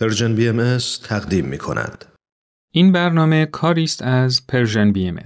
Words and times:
Persian 0.00 0.34
BM 0.34 0.78
تقدیم 1.04 1.44
می 1.44 1.58
کند. 1.58 2.04
این 2.72 2.92
برنامه 2.92 3.46
کاری 3.46 3.84
است 3.84 4.02
از 4.02 4.46
Persian 4.46 4.92
BM 4.92 5.18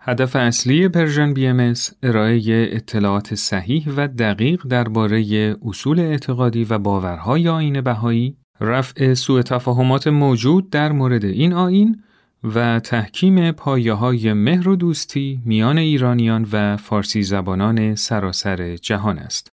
هدف 0.00 0.36
اصلی 0.36 0.88
Persian 0.88 1.34
BM 1.34 1.74
ارائه 2.02 2.68
اطلاعات 2.72 3.34
صحیح 3.34 3.88
و 3.96 4.08
دقیق 4.08 4.62
درباره 4.62 5.56
اصول 5.62 6.00
اعتقادی 6.00 6.64
و 6.64 6.78
باورهای 6.78 7.48
آیین 7.48 7.80
بهایی، 7.80 8.36
رفع 8.60 9.14
سوء 9.14 9.42
تفاهمات 9.42 10.06
موجود 10.06 10.70
در 10.70 10.92
مورد 10.92 11.24
این 11.24 11.52
آیین 11.52 12.02
و 12.44 12.80
تحکیم 12.80 13.52
پایه 13.52 13.92
های 13.92 14.32
مهر 14.32 14.68
و 14.68 14.76
دوستی 14.76 15.42
میان 15.44 15.78
ایرانیان 15.78 16.46
و 16.52 16.76
فارسی 16.76 17.22
زبانان 17.22 17.94
سراسر 17.94 18.76
جهان 18.76 19.18
است. 19.18 19.49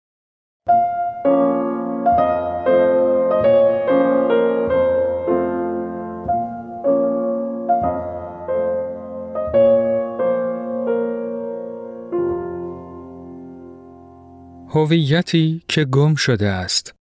هویتی 14.69 15.61
که 15.67 15.85
گم 15.85 16.15
شده 16.15 16.47
است. 16.47 16.95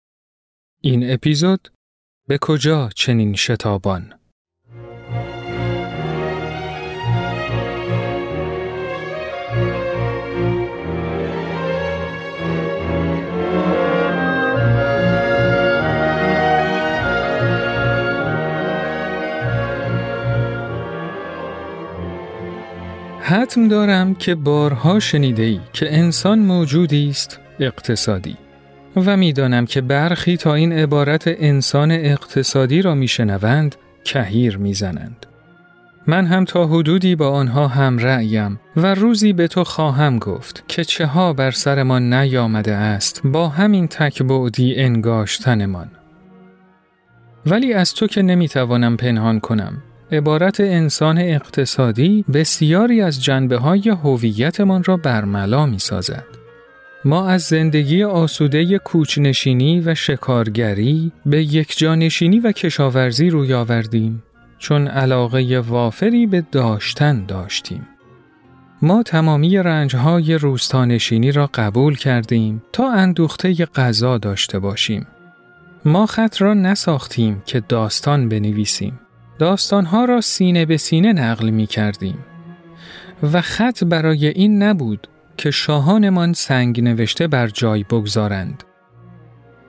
این 0.82 1.10
اپیزود 1.10 1.68
به 2.28 2.38
کجا 2.40 2.90
چنین 2.94 3.34
شتابان؟ 3.34 4.12
حتم 23.20 23.68
دارم 23.68 24.14
که 24.14 24.34
بارها 24.34 25.00
شنیده 25.00 25.42
ای 25.42 25.60
که 25.72 25.94
انسان 25.94 26.38
موجودی 26.38 27.08
است 27.08 27.40
اقتصادی 27.60 28.36
و 28.96 29.16
می‌دانم 29.16 29.66
که 29.66 29.80
برخی 29.80 30.36
تا 30.36 30.54
این 30.54 30.72
عبارت 30.72 31.24
انسان 31.26 31.90
اقتصادی 31.90 32.82
را 32.82 32.94
میشنوند 32.94 33.76
کهیر 34.04 34.58
می‌زنند. 34.58 35.26
من 36.06 36.26
هم 36.26 36.44
تا 36.44 36.66
حدودی 36.66 37.16
با 37.16 37.30
آنها 37.30 37.68
هم 37.68 37.98
رأیم 37.98 38.60
و 38.76 38.94
روزی 38.94 39.32
به 39.32 39.48
تو 39.48 39.64
خواهم 39.64 40.18
گفت 40.18 40.64
که 40.68 40.84
چه 40.84 41.06
ها 41.06 41.32
بر 41.32 41.50
سرمان 41.50 42.14
نیامده 42.14 42.74
است 42.74 43.22
با 43.24 43.48
همین 43.48 43.88
تکبعدی 43.88 44.74
انگاشتنمان. 44.76 45.90
ولی 47.46 47.72
از 47.72 47.94
تو 47.94 48.06
که 48.06 48.22
نمی‌توانم 48.22 48.96
پنهان 48.96 49.40
کنم 49.40 49.82
عبارت 50.12 50.60
انسان 50.60 51.18
اقتصادی 51.18 52.24
بسیاری 52.34 53.02
از 53.02 53.24
جنبه 53.24 53.56
های 53.58 53.88
هویتمان 53.88 54.84
را 54.84 54.96
برملا 54.96 55.66
می 55.66 55.78
سازد. 55.78 56.24
ما 57.06 57.28
از 57.28 57.42
زندگی 57.42 58.04
آسوده 58.04 58.78
کوچنشینی 58.78 59.80
و 59.80 59.94
شکارگری 59.94 61.12
به 61.26 61.42
یک 61.42 61.78
جانشینی 61.78 62.40
و 62.40 62.52
کشاورزی 62.52 63.30
روی 63.30 63.54
آوردیم 63.54 64.22
چون 64.58 64.88
علاقه 64.88 65.60
وافری 65.60 66.26
به 66.26 66.44
داشتن 66.52 67.26
داشتیم. 67.26 67.86
ما 68.82 69.02
تمامی 69.02 69.58
رنجهای 69.58 70.34
روستانشینی 70.34 71.32
را 71.32 71.50
قبول 71.54 71.96
کردیم 71.96 72.62
تا 72.72 72.92
اندوخته 72.92 73.54
غذا 73.54 74.18
داشته 74.18 74.58
باشیم. 74.58 75.06
ما 75.84 76.06
خط 76.06 76.42
را 76.42 76.54
نساختیم 76.54 77.42
که 77.46 77.60
داستان 77.68 78.28
بنویسیم. 78.28 79.00
داستانها 79.38 80.04
را 80.04 80.20
سینه 80.20 80.66
به 80.66 80.76
سینه 80.76 81.12
نقل 81.12 81.50
می 81.50 81.66
کردیم. 81.66 82.18
و 83.32 83.40
خط 83.40 83.84
برای 83.84 84.28
این 84.28 84.62
نبود 84.62 85.08
که 85.36 85.50
شاهانمان 85.50 86.32
سنگ 86.32 86.80
نوشته 86.84 87.26
بر 87.26 87.48
جای 87.48 87.82
بگذارند. 87.82 88.64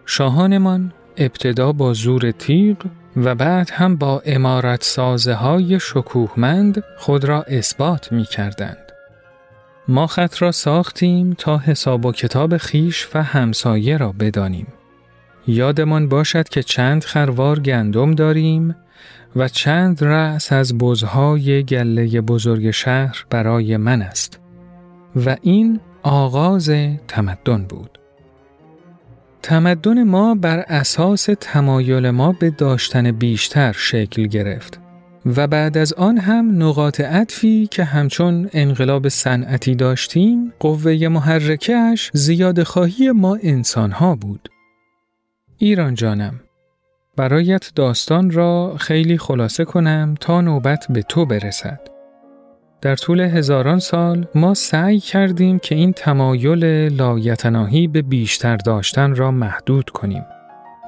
شاهانمان 0.06 0.94
ابتدا 1.18 1.72
با 1.72 1.94
زور 1.94 2.32
تیغ 2.32 2.78
و 3.18 3.36
بعد 3.36 3.70
هم 3.74 3.96
با 3.96 4.22
امارت 4.26 4.84
سازه 4.84 5.34
های 5.34 5.80
شکوهمند 5.80 6.84
خود 6.98 7.26
را 7.26 7.44
اثبات 7.44 8.12
می 8.12 8.24
کردند. 8.24 8.78
ما 9.88 10.08
خط 10.08 10.42
را 10.42 10.52
ساختیم 10.52 11.34
تا 11.34 11.58
حساب 11.58 12.06
و 12.06 12.12
کتاب 12.12 12.58
خیش 12.58 13.08
و 13.14 13.24
همسایه 13.24 13.98
را 13.98 14.12
بدانیم. 14.12 14.68
یادمان 15.48 16.10
باشد 16.10 16.50
که 16.50 16.64
چند 16.64 17.04
خروار 17.04 17.60
گندم 17.60 18.16
داریم 18.16 18.76
و 19.36 19.48
چند 19.48 20.04
رأس 20.04 20.52
از 20.52 20.78
بزهای 20.78 21.64
گله 21.64 22.22
بزرگ 22.22 22.72
شهر 22.72 23.26
برای 23.30 23.78
من 23.78 24.02
است. 24.02 24.40
و 25.26 25.38
این 25.42 25.80
آغاز 26.04 26.70
تمدن 27.08 27.64
بود. 27.64 28.00
تمدن 29.42 30.04
ما 30.04 30.36
بر 30.36 30.60
اساس 30.60 31.30
تمایل 31.40 32.10
ما 32.10 32.32
به 32.32 32.50
داشتن 32.50 33.12
بیشتر 33.12 33.72
شکل 33.72 34.28
گرفت 34.28 34.80
و 35.26 35.48
بعد 35.48 35.78
از 35.78 35.94
آن 35.94 36.18
هم 36.18 36.64
نقاط 36.64 37.02
عطفی 37.02 37.68
که 37.72 37.84
همچون 37.84 38.50
انقلاب 38.54 39.08
صنعتی 39.10 39.76
داشتیم 39.76 40.54
قوه 40.60 41.08
محرکش 41.08 42.12
زیاد 42.14 42.64
خواهی 42.64 43.12
ما 43.12 43.38
انسانها 43.44 44.16
بود. 44.16 44.50
ایران 45.58 45.94
جانم 45.94 46.40
برایت 47.16 47.72
داستان 47.76 48.32
را 48.32 48.76
خیلی 48.80 49.18
خلاصه 49.18 49.66
کنم 49.66 50.16
تا 50.20 50.42
نوبت 50.42 50.86
به 50.90 51.02
تو 51.02 51.26
برسد. 51.26 51.97
در 52.82 52.96
طول 52.96 53.20
هزاران 53.20 53.80
سال 53.80 54.28
ما 54.36 54.54
سعی 54.54 55.00
کردیم 55.00 55.60
که 55.60 55.76
این 55.76 55.94
تمایل 55.94 56.66
لایتناهی 56.94 57.88
به 57.88 58.02
بیشتر 58.02 58.58
داشتن 58.58 59.16
را 59.16 59.32
محدود 59.32 59.90
کنیم. 59.90 60.26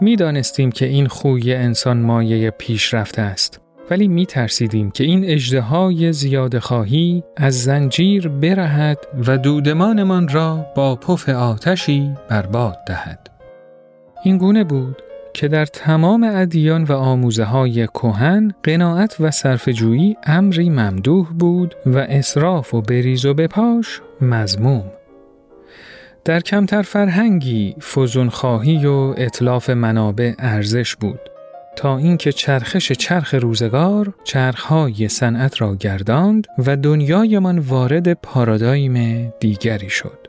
می‌دانستیم 0.01 0.71
که 0.71 0.85
این 0.85 1.07
خوی 1.07 1.53
انسان 1.53 1.97
مایه 1.97 2.51
پیشرفته 2.51 3.21
است. 3.21 3.61
ولی 3.89 4.07
می 4.07 4.25
ترسیدیم 4.25 4.91
که 4.91 5.03
این 5.03 5.25
اجدهای 5.25 6.13
زیاد 6.13 6.59
خواهی 6.59 7.23
از 7.37 7.63
زنجیر 7.63 8.27
برهد 8.27 8.97
و 9.27 9.37
دودمانمان 9.37 10.27
را 10.27 10.65
با 10.75 10.95
پف 10.95 11.29
آتشی 11.29 12.11
برباد 12.29 12.77
دهد. 12.87 13.29
این 14.23 14.37
گونه 14.37 14.63
بود 14.63 15.01
که 15.39 15.47
در 15.47 15.65
تمام 15.65 16.23
ادیان 16.23 16.83
و 16.83 16.93
آموزه 16.93 17.43
های 17.43 17.87
کهن 17.87 18.51
قناعت 18.63 19.15
و 19.19 19.31
صرفجویی 19.31 20.17
امری 20.23 20.69
ممدوح 20.69 21.27
بود 21.27 21.75
و 21.85 21.97
اصراف 21.97 22.73
و 22.73 22.81
بریز 22.81 23.25
و 23.25 23.33
بپاش 23.33 24.01
مزموم. 24.21 24.83
در 26.25 26.39
کمتر 26.39 26.81
فرهنگی 26.81 27.75
خواهی 28.29 28.85
و 28.85 29.13
اطلاف 29.17 29.69
منابع 29.69 30.33
ارزش 30.39 30.95
بود 30.95 31.19
تا 31.75 31.97
اینکه 31.97 32.31
چرخش 32.31 32.91
چرخ 32.91 33.33
روزگار 33.33 34.13
چرخهای 34.23 35.07
صنعت 35.07 35.61
را 35.61 35.75
گرداند 35.75 36.47
و 36.57 36.77
دنیایمان 36.77 37.59
وارد 37.59 38.13
پارادایم 38.13 39.29
دیگری 39.39 39.89
شد. 39.89 40.27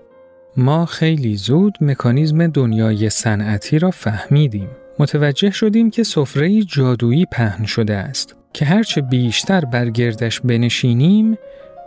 ما 0.57 0.87
خیلی 0.87 1.37
زود 1.37 1.79
مکانیزم 1.81 2.47
دنیای 2.47 3.11
صنعتی 3.11 3.79
را 3.79 3.91
فهمیدیم 3.91 4.69
متوجه 5.01 5.51
شدیم 5.51 5.91
که 5.91 6.03
سفره 6.03 6.63
جادویی 6.63 7.27
پهن 7.33 7.67
شده 7.67 7.97
است 7.97 8.37
که 8.53 8.65
هرچه 8.65 9.01
بیشتر 9.01 9.65
بر 9.65 9.91
گردش 9.91 10.41
بنشینیم 10.41 11.39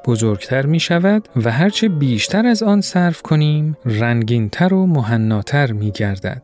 بزرگتر 0.06 0.66
می 0.66 0.80
شود 0.80 1.28
و 1.36 1.52
هرچه 1.52 1.90
بیشتر 1.90 2.46
از 2.46 2.64
آن 2.64 2.82
صرف 2.82 3.22
کنیم 3.22 3.78
رنگینتر 3.86 4.74
و 4.74 4.86
مهناتر 4.86 5.72
می 5.72 5.92
گردد. 5.92 6.42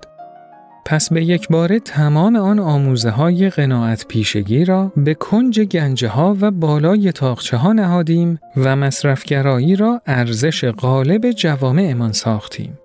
پس 0.85 1.13
به 1.13 1.25
یک 1.25 1.47
باره 1.47 1.79
تمام 1.79 2.35
آن 2.35 2.59
آموزه 2.59 3.09
های 3.09 3.49
قناعت 3.49 4.05
پیشگی 4.07 4.65
را 4.65 4.91
به 4.97 5.13
کنج 5.13 5.59
گنجه 5.59 6.07
ها 6.07 6.37
و 6.41 6.51
بالای 6.51 7.11
تاخچه 7.11 7.57
ها 7.57 7.73
نهادیم 7.73 8.39
و 8.57 8.75
مصرفگرایی 8.75 9.75
را 9.75 10.01
ارزش 10.05 10.65
غالب 10.65 11.31
جوامعمان 11.31 12.11
ساختیم. 12.11 12.77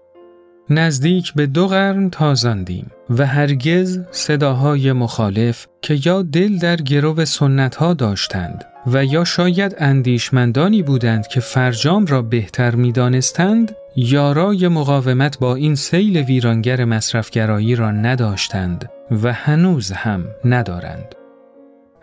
نزدیک 0.71 1.35
به 1.35 1.47
دو 1.47 1.69
قرن 1.69 2.11
تازاندیم 2.11 2.91
و 3.11 3.27
هرگز 3.27 4.01
صداهای 4.11 4.93
مخالف 4.93 5.67
که 5.83 6.01
یا 6.05 6.23
دل 6.23 6.59
در 6.59 6.77
گرو 6.77 7.25
سنت 7.25 7.75
ها 7.75 7.95
داشتند 7.95 8.65
و 8.87 9.05
یا 9.05 9.25
شاید 9.25 9.77
اندیشمندانی 9.79 10.83
بودند 10.83 11.27
که 11.27 11.41
فرجام 11.41 12.07
را 12.07 12.23
بهتر 12.23 12.75
می 12.75 12.93
دانستند 12.93 13.77
یارای 13.97 14.69
مقاومت 14.69 15.39
با 15.39 15.55
این 15.55 15.75
سیل 15.75 16.17
ویرانگر 16.17 16.85
مصرفگرایی 16.85 17.75
را 17.75 17.91
نداشتند 17.91 18.89
و 19.23 19.33
هنوز 19.33 19.93
هم 19.93 20.25
ندارند. 20.45 21.24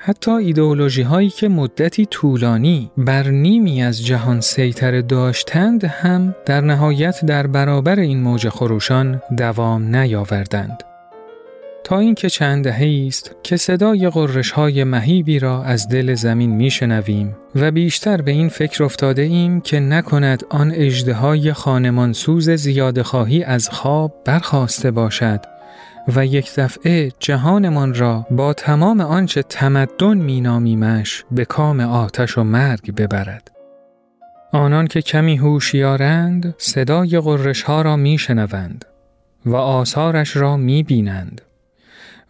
حتی 0.03 0.31
ایدئولوژی 0.31 1.01
هایی 1.01 1.29
که 1.29 1.47
مدتی 1.47 2.05
طولانی 2.05 2.91
بر 2.97 3.27
نیمی 3.27 3.83
از 3.83 4.05
جهان 4.05 4.41
سیطره 4.41 5.01
داشتند 5.01 5.83
هم 5.83 6.35
در 6.45 6.61
نهایت 6.61 7.25
در 7.25 7.47
برابر 7.47 7.99
این 7.99 8.21
موج 8.21 8.49
خروشان 8.49 9.21
دوام 9.37 9.95
نیاوردند. 9.95 10.83
تا 11.83 11.99
اینکه 11.99 12.29
چند 12.29 12.63
دهه 12.63 13.05
است 13.07 13.35
که 13.43 13.57
صدای 13.57 14.09
قررش 14.09 14.51
های 14.51 14.83
مهیبی 14.83 15.39
را 15.39 15.63
از 15.63 15.87
دل 15.87 16.13
زمین 16.13 16.55
میشنویم 16.55 17.35
و 17.55 17.71
بیشتر 17.71 18.21
به 18.21 18.31
این 18.31 18.49
فکر 18.49 18.83
افتاده 18.83 19.21
ایم 19.21 19.61
که 19.61 19.79
نکند 19.79 20.43
آن 20.49 20.71
اجده 20.75 21.13
های 21.13 21.53
خانمانسوز 21.53 22.49
زیاد 22.49 23.01
خواهی 23.01 23.43
از 23.43 23.69
خواب 23.69 24.13
برخواسته 24.25 24.91
باشد 24.91 25.50
و 26.07 26.25
یک 26.25 26.55
دفعه 26.55 27.11
جهانمان 27.19 27.93
را 27.93 28.25
با 28.31 28.53
تمام 28.53 29.01
آنچه 29.01 29.43
تمدن 29.43 30.17
مینامیمش 30.17 31.23
به 31.31 31.45
کام 31.45 31.79
آتش 31.79 32.37
و 32.37 32.43
مرگ 32.43 32.95
ببرد. 32.95 33.51
آنان 34.53 34.87
که 34.87 35.01
کمی 35.01 35.37
هوشیارند 35.37 36.55
صدای 36.57 37.19
قررش 37.19 37.63
ها 37.63 37.81
را 37.81 37.95
میشنوند 37.95 38.85
و 39.45 39.55
آثارش 39.55 40.35
را 40.37 40.57
می‌بینند. 40.57 41.41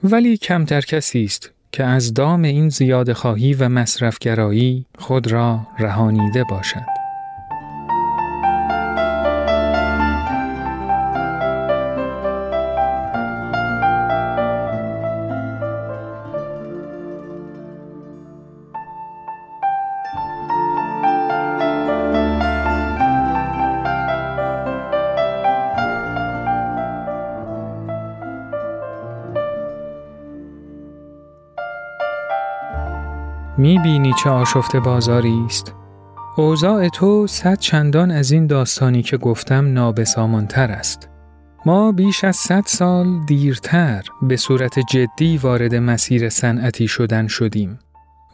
ولی 0.04 0.38
کمتر 0.38 0.82
کسی 0.82 1.24
است 1.24 1.52
که 1.72 1.84
از 1.84 2.14
دام 2.14 2.42
این 2.42 2.70
زیاد 2.70 3.14
خواهی 3.14 3.54
و 3.54 3.70
مصرفگرایی 3.70 4.86
خود 5.00 5.32
را 5.32 5.68
رهانیده 5.80 6.44
باشد. 6.44 7.01
می 33.62 33.80
بینی 33.80 34.14
چه 34.24 34.30
آشفته 34.30 34.80
بازاری 34.80 35.44
است. 35.46 35.74
اوضاع 36.38 36.90
تو 36.90 37.28
صد 37.28 37.60
چندان 37.60 38.12
از 38.12 38.32
این 38.32 38.48
داستانی 38.48 39.02
که 39.02 39.18
گفتم 39.18 39.74
نابسامانتر 39.74 40.72
است. 40.72 41.10
ما 41.66 41.92
بیش 41.92 42.24
از 42.24 42.36
صد 42.36 42.64
سال 42.66 43.08
دیرتر 43.28 44.04
به 44.22 44.38
صورت 44.38 44.80
جدی 44.80 45.38
وارد 45.38 45.76
مسیر 45.76 46.30
صنعتی 46.30 46.88
شدن 46.88 47.28
شدیم 47.28 47.80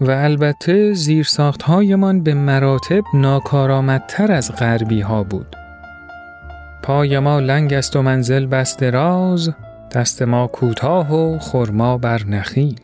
و 0.01 0.12
البته 0.12 0.94
زیرساختهایمان 0.94 2.24
به 2.24 2.33
مراتب 2.33 3.03
ناکارآمدتر 3.13 4.31
از 4.31 4.51
غربی 4.56 5.01
ها 5.01 5.24
بود. 5.24 5.56
پای 6.83 7.19
ما 7.19 7.39
لنگ 7.39 7.74
است 7.74 7.95
و 7.95 8.01
منزل 8.01 8.45
بست 8.45 8.83
راز، 8.83 9.53
دست 9.91 10.21
ما 10.21 10.47
کوتاه 10.47 11.13
و 11.13 11.39
خرما 11.39 11.97
بر 11.97 12.24
نخیل. 12.24 12.79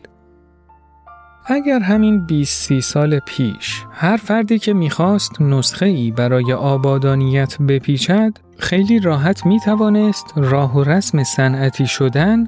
اگر 1.45 1.79
همین 1.79 2.25
20 2.25 2.67
سی 2.67 2.81
سال 2.81 3.19
پیش 3.19 3.83
هر 3.91 4.17
فردی 4.17 4.59
که 4.59 4.73
می‌خواست 4.73 5.41
نسخه 5.41 5.85
ای 5.85 6.11
برای 6.11 6.53
آبادانیت 6.53 7.57
بپیچد 7.57 8.37
خیلی 8.57 8.99
راحت 8.99 9.45
می 9.45 9.59
توانست 9.59 10.33
راه 10.35 10.77
و 10.77 10.83
رسم 10.83 11.23
صنعتی 11.23 11.87
شدن 11.87 12.47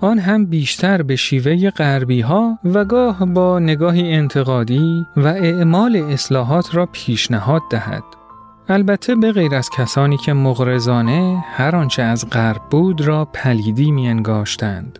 آن 0.00 0.18
هم 0.18 0.46
بیشتر 0.46 1.02
به 1.02 1.16
شیوه 1.16 1.70
غربی 1.70 2.20
ها 2.20 2.58
و 2.64 2.84
گاه 2.84 3.24
با 3.24 3.58
نگاهی 3.58 4.14
انتقادی 4.14 5.06
و 5.16 5.26
اعمال 5.26 5.96
اصلاحات 5.96 6.74
را 6.74 6.86
پیشنهاد 6.86 7.62
دهد. 7.70 8.04
البته 8.68 9.14
به 9.14 9.32
غیر 9.32 9.54
از 9.54 9.70
کسانی 9.70 10.16
که 10.16 10.32
مغرزانه 10.32 11.44
هر 11.52 11.76
آنچه 11.76 12.02
از 12.02 12.30
غرب 12.30 12.62
بود 12.70 13.00
را 13.00 13.24
پلیدی 13.24 13.90
می 13.90 14.08
انگاشتند. 14.08 14.98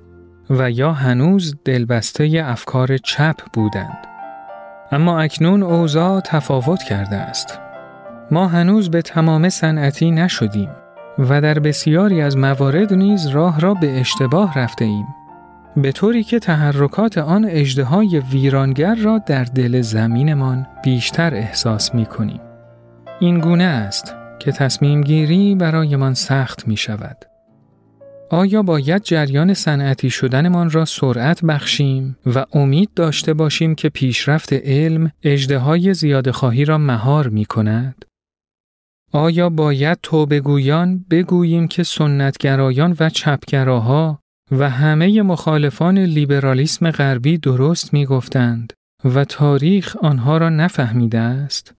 و 0.51 0.71
یا 0.71 0.93
هنوز 0.93 1.57
دلبسته 1.65 2.43
افکار 2.47 2.97
چپ 2.97 3.37
بودند. 3.53 3.99
اما 4.93 5.21
اکنون 5.21 5.63
اوضاع 5.63 6.21
تفاوت 6.21 6.83
کرده 6.83 7.17
است. 7.17 7.61
ما 8.31 8.49
هنوز 8.49 8.91
به 8.91 9.03
تمام 9.03 9.49
صنعتی 9.49 10.11
نشدیم 10.11 10.71
و 11.19 11.41
در 11.41 11.59
بسیاری 11.59 12.23
از 12.23 12.37
موارد 12.37 12.95
نیز 12.95 13.27
راه 13.27 13.61
را 13.61 13.75
به 13.75 14.01
اشتباه 14.01 14.59
رفته 14.59 14.85
ایم. 14.85 15.07
به 15.77 15.93
طوری 15.93 16.25
که 16.25 16.39
تحرکات 16.39 17.19
آن 17.19 17.47
اجدهای 17.49 18.23
ویرانگر 18.33 18.95
را 18.95 19.19
در 19.19 19.45
دل 19.45 19.81
زمینمان 19.81 20.67
بیشتر 20.85 21.35
احساس 21.35 21.95
می 21.95 22.07
کنیم. 22.07 22.41
این 23.21 23.41
گونه 23.41 23.65
است 23.65 24.15
که 24.39 24.53
تصمیم 24.53 25.01
گیری 25.01 25.55
برایمان 25.55 26.15
سخت 26.15 26.69
می 26.69 26.77
شود. 26.77 27.25
آیا 28.31 28.63
باید 28.63 29.03
جریان 29.03 29.55
صنعتی 29.55 30.11
شدنمان 30.11 30.71
را 30.71 30.85
سرعت 30.85 31.45
بخشیم 31.45 32.17
و 32.27 32.45
امید 32.53 32.91
داشته 32.97 33.35
باشیم 33.35 33.75
که 33.75 33.89
پیشرفت 33.89 34.53
علم 34.53 35.11
اجده 35.23 35.93
زیاد 35.93 36.31
خواهی 36.31 36.65
را 36.65 36.79
مهار 36.79 37.29
می 37.29 37.45
کند؟ 37.45 38.05
آیا 39.13 39.51
باید 39.51 39.99
توبگویان 40.03 41.05
بگوییم 41.11 41.69
که 41.69 41.83
سنتگرایان 41.83 42.97
و 43.01 43.11
چپگراها 43.11 44.21
و 44.51 44.71
همه 44.71 45.23
مخالفان 45.23 45.99
لیبرالیسم 45.99 46.91
غربی 46.91 47.39
درست 47.39 47.93
می 47.93 48.07
گفتند 48.07 48.73
و 49.05 49.25
تاریخ 49.25 49.97
آنها 49.97 50.39
را 50.39 50.49
نفهمیده 50.49 51.19
است؟ 51.19 51.78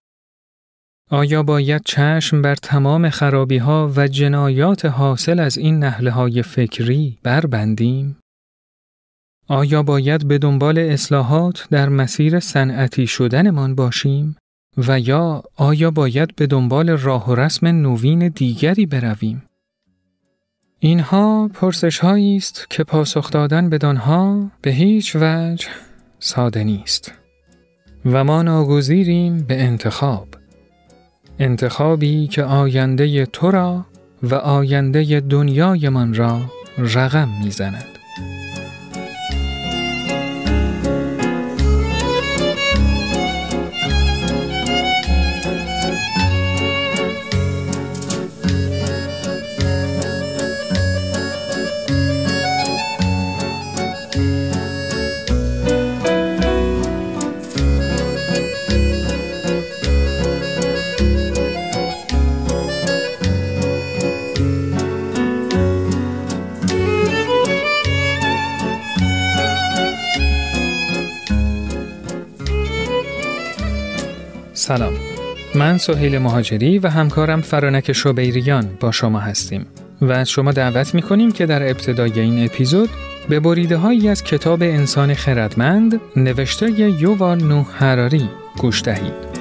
آیا 1.12 1.42
باید 1.42 1.82
چشم 1.84 2.42
بر 2.42 2.54
تمام 2.54 3.10
خرابی 3.10 3.58
ها 3.58 3.92
و 3.96 4.08
جنایات 4.08 4.84
حاصل 4.84 5.40
از 5.40 5.58
این 5.58 5.78
نهله 5.78 6.10
های 6.10 6.42
فکری 6.42 7.18
بربندیم؟ 7.22 8.16
آیا 9.48 9.82
باید 9.82 10.28
به 10.28 10.38
دنبال 10.38 10.78
اصلاحات 10.78 11.66
در 11.70 11.88
مسیر 11.88 12.40
صنعتی 12.40 13.06
شدنمان 13.06 13.74
باشیم؟ 13.74 14.36
و 14.76 15.00
یا 15.00 15.42
آیا 15.56 15.90
باید 15.90 16.36
به 16.36 16.46
دنبال 16.46 16.90
راه 16.90 17.30
و 17.30 17.34
رسم 17.34 17.66
نوین 17.66 18.28
دیگری 18.28 18.86
برویم؟ 18.86 19.42
اینها 20.78 21.50
پرسش 21.54 22.04
است 22.04 22.66
که 22.70 22.84
پاسخ 22.84 23.30
دادن 23.30 23.70
بدانها 23.70 24.50
به 24.62 24.70
هیچ 24.70 25.16
وجه 25.16 25.68
ساده 26.18 26.64
نیست 26.64 27.12
و 28.04 28.24
ما 28.24 28.42
ناگزیریم 28.42 29.38
به 29.38 29.62
انتخاب. 29.62 30.29
انتخابی 31.40 32.26
که 32.26 32.42
آینده 32.42 33.26
تو 33.26 33.50
را 33.50 33.86
و 34.22 34.34
آینده 34.34 35.20
دنیایمان 35.20 36.14
را 36.14 36.40
رقم 36.78 37.28
می‌زند. 37.44 37.99
سلام 74.70 74.92
من 75.54 75.78
سهیل 75.78 76.18
مهاجری 76.18 76.78
و 76.78 76.88
همکارم 76.88 77.40
فرانک 77.40 77.92
شبیریان 77.92 78.76
با 78.80 78.92
شما 78.92 79.18
هستیم 79.18 79.66
و 80.02 80.12
از 80.12 80.30
شما 80.30 80.52
دعوت 80.52 80.94
می 80.94 81.02
کنیم 81.02 81.32
که 81.32 81.46
در 81.46 81.62
ابتدای 81.62 82.20
این 82.20 82.44
اپیزود 82.44 82.90
به 83.28 83.40
بریده 83.40 83.76
هایی 83.76 84.08
از 84.08 84.24
کتاب 84.24 84.62
انسان 84.62 85.14
خردمند 85.14 86.00
نوشته 86.16 86.70
یووال 86.70 87.44
نوح 87.44 87.66
هراری 87.78 88.28
گوش 88.58 88.82
دهید. 88.82 89.39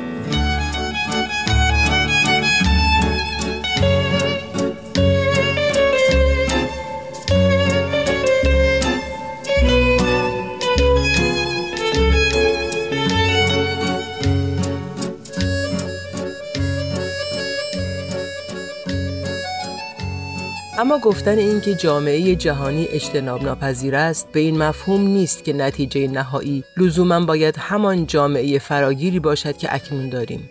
اما 20.80 20.98
گفتن 20.98 21.38
این 21.38 21.62
که 21.62 21.76
جامعه 21.76 22.36
جهانی 22.36 22.86
اجتناب 22.86 23.44
ناپذیر 23.44 23.96
است 23.96 24.32
به 24.32 24.40
این 24.40 24.58
مفهوم 24.58 25.02
نیست 25.02 25.44
که 25.44 25.54
نتیجه 25.54 26.08
نهایی 26.08 26.64
لزوما 26.78 27.26
باید 27.26 27.56
همان 27.58 28.06
جامعه 28.06 28.60
فراگیری 28.60 29.20
باشد 29.20 29.58
که 29.58 29.76
اکنون 29.76 30.10
داریم. 30.10 30.50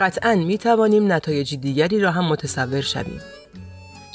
قطعا 0.00 0.34
می 0.34 0.58
توانیم 0.58 1.12
نتایج 1.12 1.54
دیگری 1.54 2.00
را 2.00 2.10
هم 2.10 2.24
متصور 2.24 2.80
شویم. 2.80 3.20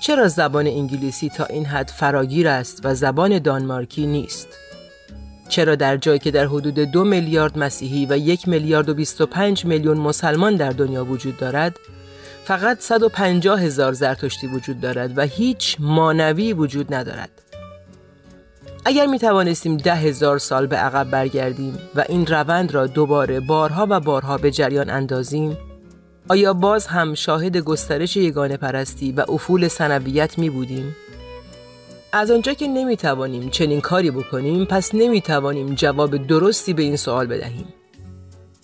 چرا 0.02 0.28
زبان 0.28 0.68
انگلیسی 0.68 1.30
تا 1.30 1.46
این 1.46 1.66
حد 1.66 1.90
فراگیر 1.90 2.48
است 2.48 2.82
و 2.84 2.96
زبان 2.96 3.40
دانمارکی 3.40 4.06
نیست؟ 4.08 4.48
چرا 5.50 5.76
در 5.76 5.98
جایی 5.98 6.20
که 6.20 6.32
در 6.32 6.46
حدود 6.46 6.80
دو 6.80 7.04
میلیارد 7.04 7.58
مسیحی 7.58 8.06
و 8.06 8.18
یک 8.18 8.48
میلیارد 8.48 8.90
و 8.90 8.94
25 8.94 9.66
میلیون 9.66 9.98
مسلمان 9.98 10.56
در 10.56 10.70
دنیا 10.70 11.06
وجود 11.06 11.38
دارد 11.38 11.80
فقط 12.52 12.80
150 12.80 13.62
هزار 13.62 13.94
زرتشتی 13.94 14.48
وجود 14.48 14.82
دارد 14.82 15.18
و 15.18 15.22
هیچ 15.22 15.78
مانوی 15.80 16.54
وجود 16.54 16.94
ندارد 16.94 17.30
اگر 18.86 19.06
می 19.06 19.20
توانستیم 19.20 19.78
ده 19.78 19.96
هزار 19.96 20.38
سال 20.38 20.68
به 20.68 20.76
عقب 20.76 21.10
برگردیم 21.10 21.80
و 21.96 22.06
این 22.10 22.26
روند 22.26 22.72
را 22.72 22.88
دوباره 22.88 23.40
بارها 23.40 23.88
و 23.90 24.00
بارها 24.00 24.38
به 24.38 24.52
جریان 24.52 24.90
اندازیم 24.90 25.58
آیا 26.30 26.54
باز 26.54 26.88
هم 26.88 27.14
شاهد 27.14 27.58
گسترش 27.58 28.18
یگانه 28.18 28.58
پرستی 28.58 29.12
و 29.12 29.26
افول 29.30 29.68
سنویت 29.68 30.38
می 30.38 30.50
بودیم؟ 30.50 30.96
از 32.14 32.32
آنجا 32.32 32.54
که 32.54 32.68
نمی 32.68 32.98
توانیم 32.98 33.50
چنین 33.50 33.82
کاری 33.82 34.12
بکنیم 34.12 34.66
پس 34.66 34.96
نمی 34.96 35.22
توانیم 35.22 35.76
جواب 35.76 36.28
درستی 36.28 36.74
به 36.74 36.84
این 36.84 36.96
سوال 36.96 37.28
بدهیم. 37.28 37.74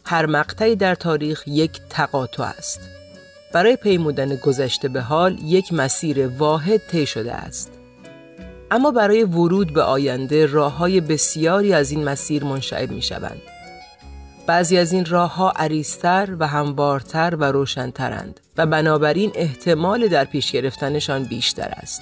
هر 0.05 0.25
مقطعی 0.25 0.75
در 0.75 0.95
تاریخ 0.95 1.43
یک 1.47 1.79
تقاطع 1.89 2.43
است. 2.43 2.96
برای 3.53 3.75
پیمودن 3.75 4.35
گذشته 4.35 4.87
به 4.87 5.01
حال 5.01 5.37
یک 5.43 5.73
مسیر 5.73 6.27
واحد 6.27 6.81
طی 6.91 7.05
شده 7.05 7.33
است. 7.33 7.71
اما 8.71 8.91
برای 8.91 9.23
ورود 9.23 9.73
به 9.73 9.81
آینده 9.81 10.45
راه 10.45 10.77
های 10.77 11.01
بسیاری 11.01 11.73
از 11.73 11.91
این 11.91 12.03
مسیر 12.03 12.43
منشعب 12.43 12.91
می 12.91 13.01
شوند. 13.01 13.41
بعضی 14.47 14.77
از 14.77 14.91
این 14.91 15.05
راه 15.05 15.35
ها 15.35 15.51
عریضتر 15.51 16.35
و 16.39 16.47
هموارتر 16.47 17.35
و 17.35 17.43
روشنترند 17.43 18.39
و 18.57 18.65
بنابراین 18.65 19.31
احتمال 19.35 20.07
در 20.07 20.25
پیش 20.25 20.51
گرفتنشان 20.51 21.23
بیشتر 21.23 21.73
است. 21.77 22.01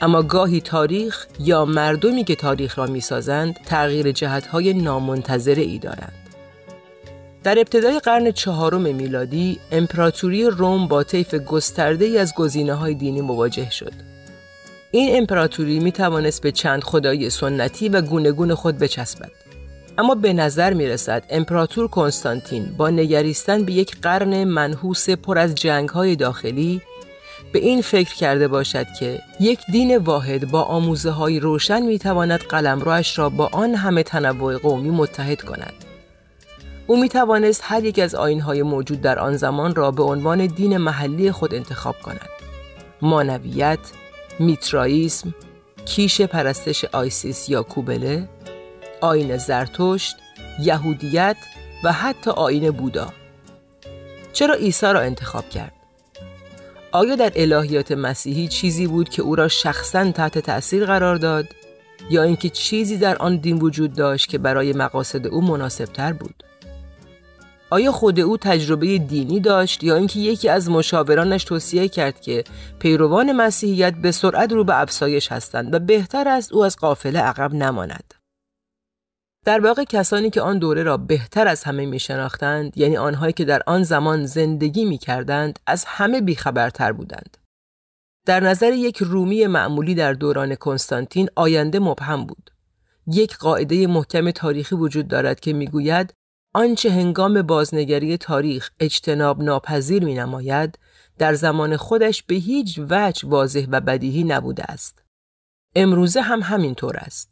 اما 0.00 0.22
گاهی 0.22 0.60
تاریخ 0.60 1.26
یا 1.38 1.64
مردمی 1.64 2.24
که 2.24 2.34
تاریخ 2.34 2.78
را 2.78 2.86
می‌سازند 2.86 3.54
تغییر 3.66 4.12
جهتهای 4.12 4.74
نامنتظره 4.74 5.62
ای 5.62 5.78
دارند. 5.78 6.23
در 7.44 7.58
ابتدای 7.58 7.98
قرن 7.98 8.30
چهارم 8.30 8.94
میلادی 8.94 9.60
امپراتوری 9.72 10.44
روم 10.44 10.88
با 10.88 11.02
طیف 11.02 11.34
گسترده 11.34 12.04
ای 12.04 12.18
از 12.18 12.34
گزینه 12.34 12.74
های 12.74 12.94
دینی 12.94 13.20
مواجه 13.20 13.70
شد. 13.70 13.92
این 14.90 15.16
امپراتوری 15.18 15.80
می 15.80 15.92
توانست 15.92 16.42
به 16.42 16.52
چند 16.52 16.84
خدایی 16.84 17.30
سنتی 17.30 17.88
و 17.88 18.00
گونه 18.00 18.54
خود 18.54 18.78
بچسبد. 18.78 19.30
اما 19.98 20.14
به 20.14 20.32
نظر 20.32 20.74
می 20.74 20.86
رسد 20.86 21.24
امپراتور 21.30 21.88
کنستانتین 21.88 22.74
با 22.76 22.90
نگریستن 22.90 23.64
به 23.64 23.72
یک 23.72 23.96
قرن 24.00 24.44
منحوس 24.44 25.10
پر 25.10 25.38
از 25.38 25.54
جنگ 25.54 25.88
های 25.88 26.16
داخلی 26.16 26.82
به 27.52 27.58
این 27.58 27.82
فکر 27.82 28.14
کرده 28.14 28.48
باشد 28.48 28.86
که 29.00 29.20
یک 29.40 29.60
دین 29.72 29.96
واحد 29.96 30.50
با 30.50 30.62
آموزه 30.62 31.10
های 31.10 31.40
روشن 31.40 31.82
می 31.82 31.98
تواند 31.98 32.40
قلمروش 32.40 33.18
را 33.18 33.28
با 33.28 33.46
آن 33.52 33.74
همه 33.74 34.02
تنوع 34.02 34.56
قومی 34.56 34.90
متحد 34.90 35.42
کند. 35.42 35.83
او 36.86 37.00
می 37.00 37.08
توانست 37.08 37.60
هر 37.64 37.84
یک 37.84 37.98
از 37.98 38.14
های 38.14 38.62
موجود 38.62 39.00
در 39.00 39.18
آن 39.18 39.36
زمان 39.36 39.74
را 39.74 39.90
به 39.90 40.02
عنوان 40.02 40.46
دین 40.46 40.76
محلی 40.76 41.32
خود 41.32 41.54
انتخاب 41.54 41.96
کند. 42.02 42.28
مانویت، 43.02 43.78
میترائیسم، 44.38 45.34
کیش 45.84 46.20
پرستش 46.20 46.84
آیسیس 46.84 47.48
یا 47.48 47.62
کوبله، 47.62 48.28
آین 49.00 49.36
زرتشت، 49.36 50.16
یهودیت 50.60 51.36
و 51.84 51.92
حتی 51.92 52.30
آین 52.30 52.70
بودا. 52.70 53.12
چرا 54.32 54.54
عیسی 54.54 54.86
را 54.86 55.00
انتخاب 55.00 55.48
کرد؟ 55.48 55.72
آیا 56.92 57.16
در 57.16 57.32
الهیات 57.36 57.92
مسیحی 57.92 58.48
چیزی 58.48 58.86
بود 58.86 59.08
که 59.08 59.22
او 59.22 59.36
را 59.36 59.48
شخصا 59.48 60.12
تحت 60.12 60.38
تأثیر 60.38 60.84
قرار 60.86 61.16
داد 61.16 61.46
یا 62.10 62.22
اینکه 62.22 62.48
چیزی 62.48 62.96
در 62.96 63.16
آن 63.16 63.36
دین 63.36 63.58
وجود 63.58 63.94
داشت 63.94 64.28
که 64.28 64.38
برای 64.38 64.72
مقاصد 64.72 65.26
او 65.26 65.42
مناسب 65.42 65.84
تر 65.84 66.12
بود؟ 66.12 66.44
آیا 67.74 67.92
خود 67.92 68.20
او 68.20 68.36
تجربه 68.36 68.98
دینی 68.98 69.40
داشت 69.40 69.84
یا 69.84 69.96
اینکه 69.96 70.18
یکی 70.18 70.48
از 70.48 70.70
مشاورانش 70.70 71.44
توصیه 71.44 71.88
کرد 71.88 72.20
که 72.20 72.44
پیروان 72.78 73.32
مسیحیت 73.32 73.94
به 73.94 74.10
سرعت 74.10 74.52
رو 74.52 74.64
به 74.64 74.80
افسایش 74.80 75.32
هستند 75.32 75.74
و 75.74 75.78
بهتر 75.78 76.28
است 76.28 76.52
او 76.52 76.64
از 76.64 76.76
قافله 76.76 77.20
عقب 77.20 77.54
نماند؟ 77.54 78.14
در 79.44 79.60
واقع 79.60 79.84
کسانی 79.84 80.30
که 80.30 80.40
آن 80.40 80.58
دوره 80.58 80.82
را 80.82 80.96
بهتر 80.96 81.48
از 81.48 81.64
همه 81.64 81.86
می 81.86 81.98
شناختند 81.98 82.78
یعنی 82.78 82.96
آنهایی 82.96 83.32
که 83.32 83.44
در 83.44 83.62
آن 83.66 83.82
زمان 83.82 84.26
زندگی 84.26 84.84
می 84.84 84.98
کردند 84.98 85.58
از 85.66 85.84
همه 85.84 86.20
بیخبرتر 86.20 86.92
بودند. 86.92 87.36
در 88.26 88.40
نظر 88.40 88.72
یک 88.72 88.96
رومی 88.96 89.46
معمولی 89.46 89.94
در 89.94 90.12
دوران 90.12 90.54
کنستانتین 90.54 91.28
آینده 91.36 91.78
مبهم 91.78 92.26
بود. 92.26 92.50
یک 93.06 93.36
قاعده 93.36 93.86
محکم 93.86 94.30
تاریخی 94.30 94.74
وجود 94.74 95.08
دارد 95.08 95.40
که 95.40 95.52
می‌گوید 95.52 96.14
آنچه 96.56 96.90
هنگام 96.90 97.42
بازنگری 97.42 98.16
تاریخ 98.16 98.70
اجتناب 98.80 99.42
ناپذیر 99.42 100.04
می 100.04 100.14
نماید 100.14 100.78
در 101.18 101.34
زمان 101.34 101.76
خودش 101.76 102.22
به 102.22 102.34
هیچ 102.34 102.80
وجه 102.90 103.28
واضح 103.28 103.66
و 103.68 103.80
بدیهی 103.80 104.24
نبوده 104.24 104.64
است. 104.64 105.02
امروزه 105.76 106.20
هم 106.20 106.42
همین 106.42 106.74
طور 106.74 106.96
است. 106.96 107.30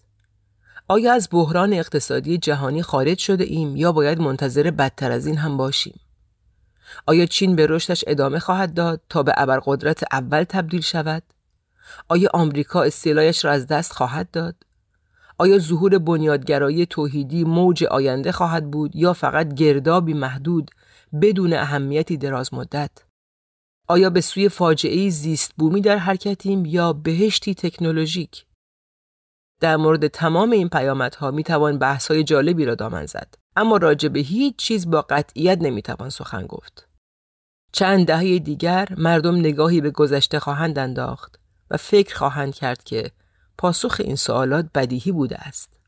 آیا 0.88 1.12
از 1.12 1.28
بحران 1.32 1.72
اقتصادی 1.72 2.38
جهانی 2.38 2.82
خارج 2.82 3.18
شده 3.18 3.44
ایم 3.44 3.76
یا 3.76 3.92
باید 3.92 4.20
منتظر 4.20 4.70
بدتر 4.70 5.12
از 5.12 5.26
این 5.26 5.36
هم 5.36 5.56
باشیم؟ 5.56 6.00
آیا 7.06 7.26
چین 7.26 7.56
به 7.56 7.66
رشدش 7.66 8.04
ادامه 8.06 8.38
خواهد 8.38 8.74
داد 8.74 9.00
تا 9.08 9.22
به 9.22 9.34
ابرقدرت 9.36 10.04
اول 10.12 10.44
تبدیل 10.44 10.80
شود؟ 10.80 11.22
آیا 12.08 12.30
آمریکا 12.34 12.82
استیلایش 12.82 13.44
را 13.44 13.50
از 13.50 13.66
دست 13.66 13.92
خواهد 13.92 14.30
داد؟ 14.30 14.54
آیا 15.42 15.58
ظهور 15.58 15.98
بنیادگرایی 15.98 16.86
توحیدی 16.86 17.44
موج 17.44 17.84
آینده 17.84 18.32
خواهد 18.32 18.70
بود 18.70 18.96
یا 18.96 19.12
فقط 19.12 19.54
گردابی 19.54 20.14
محدود 20.14 20.70
بدون 21.22 21.52
اهمیتی 21.52 22.16
دراز 22.16 22.54
مدت؟ 22.54 22.90
آیا 23.88 24.10
به 24.10 24.20
سوی 24.20 24.48
فاجعه 24.48 25.10
زیست 25.10 25.52
بومی 25.56 25.80
در 25.80 25.96
حرکتیم 25.96 26.64
یا 26.64 26.92
بهشتی 26.92 27.54
تکنولوژیک؟ 27.54 28.46
در 29.60 29.76
مورد 29.76 30.06
تمام 30.06 30.50
این 30.50 30.68
پیامدها 30.68 31.30
می 31.30 31.42
توان 31.42 31.78
بحث 31.78 32.10
های 32.10 32.24
جالبی 32.24 32.64
را 32.64 32.74
دامن 32.74 33.06
زد 33.06 33.34
اما 33.56 33.76
راجع 33.76 34.08
به 34.08 34.20
هیچ 34.20 34.56
چیز 34.56 34.90
با 34.90 35.02
قطعیت 35.02 35.58
نمی 35.62 35.82
توان 35.82 36.10
سخن 36.10 36.46
گفت 36.46 36.88
چند 37.72 38.06
دهه 38.06 38.38
دیگر 38.38 38.88
مردم 38.96 39.36
نگاهی 39.36 39.80
به 39.80 39.90
گذشته 39.90 40.40
خواهند 40.40 40.78
انداخت 40.78 41.40
و 41.70 41.76
فکر 41.76 42.16
خواهند 42.16 42.54
کرد 42.54 42.84
که 42.84 43.10
پاسخ 43.62 44.00
این 44.04 44.16
سوالات 44.16 44.66
بدیهی 44.74 45.12
بوده 45.12 45.36
است 45.36 45.80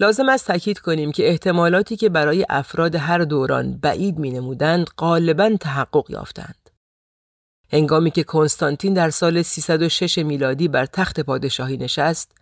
لازم 0.00 0.28
است 0.28 0.46
تاکید 0.46 0.78
کنیم 0.78 1.12
که 1.12 1.28
احتمالاتی 1.28 1.96
که 1.96 2.08
برای 2.08 2.46
افراد 2.48 2.94
هر 2.94 3.18
دوران 3.18 3.76
بعید 3.76 4.18
می 4.18 4.30
نمودند 4.30 4.86
غالبا 4.98 5.56
تحقق 5.60 6.10
یافتند. 6.10 6.70
هنگامی 7.72 8.10
که 8.10 8.24
کنستانتین 8.24 8.94
در 8.94 9.10
سال 9.10 9.42
306 9.42 10.18
میلادی 10.18 10.68
بر 10.68 10.86
تخت 10.86 11.20
پادشاهی 11.20 11.76
نشست، 11.76 12.32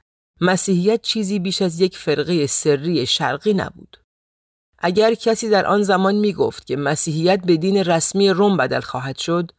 مسیحیت 0.40 1.02
چیزی 1.02 1.38
بیش 1.38 1.62
از 1.62 1.80
یک 1.80 1.98
فرقه 1.98 2.46
سری 2.46 3.06
شرقی 3.06 3.54
نبود. 3.54 3.96
اگر 4.78 5.14
کسی 5.14 5.48
در 5.48 5.66
آن 5.66 5.82
زمان 5.82 6.14
می 6.14 6.32
گفت 6.32 6.66
که 6.66 6.76
مسیحیت 6.76 7.46
به 7.46 7.56
دین 7.56 7.76
رسمی 7.76 8.30
روم 8.30 8.56
بدل 8.56 8.80
خواهد 8.80 9.18
شد، 9.18 9.50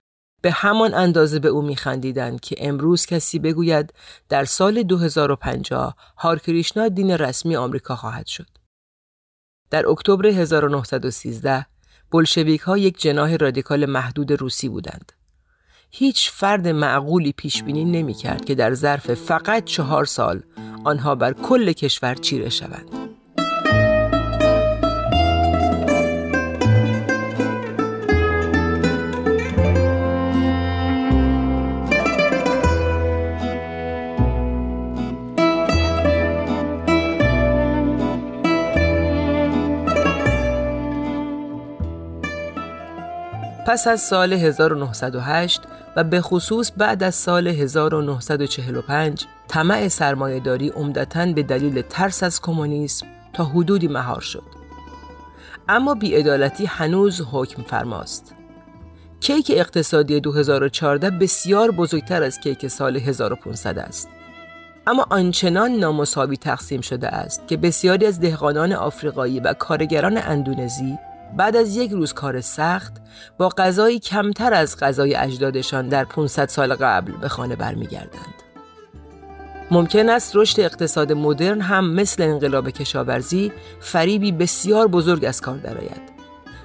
به 0.43 0.51
همان 0.51 0.93
اندازه 0.93 1.39
به 1.39 1.47
او 1.47 1.61
میخندیدند 1.61 2.39
که 2.39 2.55
امروز 2.59 3.05
کسی 3.05 3.39
بگوید 3.39 3.93
در 4.29 4.45
سال 4.45 4.83
2050 4.83 5.95
هارکریشنا 6.17 6.87
دین 6.87 7.11
رسمی 7.11 7.55
آمریکا 7.55 7.95
خواهد 7.95 8.27
شد. 8.27 8.47
در 9.69 9.89
اکتبر 9.89 10.25
1913 10.25 11.65
بلشویک 12.11 12.61
ها 12.61 12.77
یک 12.77 13.01
جناح 13.01 13.35
رادیکال 13.35 13.85
محدود 13.85 14.31
روسی 14.31 14.69
بودند. 14.69 15.11
هیچ 15.91 16.31
فرد 16.31 16.67
معقولی 16.67 17.31
پیش 17.31 17.63
بینی 17.63 17.85
نمی 17.85 18.13
کرد 18.13 18.45
که 18.45 18.55
در 18.55 18.73
ظرف 18.73 19.13
فقط 19.13 19.65
چهار 19.65 20.05
سال 20.05 20.43
آنها 20.83 21.15
بر 21.15 21.33
کل 21.33 21.71
کشور 21.71 22.15
چیره 22.15 22.49
شوند. 22.49 23.02
پس 43.73 43.87
از 43.87 44.01
سال 44.01 44.33
1908 44.33 45.61
و 45.95 46.03
به 46.03 46.21
خصوص 46.21 46.71
بعد 46.77 47.03
از 47.03 47.15
سال 47.15 47.47
1945 47.47 49.25
طمع 49.47 49.87
سرمایهداری 49.87 50.69
عمدتا 50.69 51.25
به 51.25 51.43
دلیل 51.43 51.81
ترس 51.81 52.23
از 52.23 52.41
کمونیسم 52.41 53.05
تا 53.33 53.43
حدودی 53.43 53.87
مهار 53.87 54.21
شد. 54.21 54.43
اما 55.69 55.93
بیعدالتی 55.93 56.65
هنوز 56.65 57.21
حکم 57.31 57.63
فرماست. 57.63 58.35
کیک 59.19 59.51
اقتصادی 59.55 60.19
2014 60.19 61.09
بسیار 61.09 61.71
بزرگتر 61.71 62.23
از 62.23 62.39
کیک 62.39 62.67
سال 62.67 62.97
1500 62.97 63.79
است. 63.79 64.09
اما 64.87 65.05
آنچنان 65.09 65.71
نامساوی 65.71 66.37
تقسیم 66.37 66.81
شده 66.81 67.07
است 67.07 67.47
که 67.47 67.57
بسیاری 67.57 68.05
از 68.05 68.19
دهقانان 68.19 68.73
آفریقایی 68.73 69.39
و 69.39 69.53
کارگران 69.53 70.17
اندونزی 70.17 70.97
بعد 71.37 71.55
از 71.55 71.75
یک 71.77 71.91
روز 71.91 72.13
کار 72.13 72.41
سخت 72.41 72.93
با 73.37 73.49
غذایی 73.49 73.99
کمتر 73.99 74.53
از 74.53 74.77
غذای 74.77 75.15
اجدادشان 75.15 75.87
در 75.87 76.05
500 76.05 76.49
سال 76.49 76.73
قبل 76.75 77.11
به 77.11 77.27
خانه 77.27 77.55
برمیگردند. 77.55 78.33
ممکن 79.71 80.09
است 80.09 80.35
رشد 80.35 80.59
اقتصاد 80.59 81.11
مدرن 81.11 81.61
هم 81.61 81.89
مثل 81.89 82.23
انقلاب 82.23 82.69
کشاورزی 82.69 83.51
فریبی 83.79 84.31
بسیار 84.31 84.87
بزرگ 84.87 85.25
از 85.25 85.41
کار 85.41 85.57
درآید. 85.57 86.13